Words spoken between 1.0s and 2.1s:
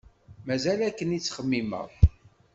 i ttxemmimeɣ.